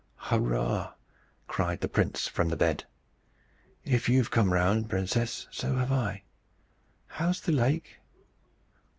"Hurrah!" 0.15 0.93
cried 1.45 1.81
the 1.81 1.87
prince 1.87 2.27
from 2.27 2.49
the 2.49 2.57
bed. 2.57 2.85
"If 3.85 4.09
you've 4.09 4.31
come 4.31 4.51
round, 4.51 4.89
princess, 4.89 5.47
so 5.51 5.75
have 5.75 5.91
I. 5.91 6.23
How's 7.05 7.39
the 7.39 7.51
lake?" 7.51 7.99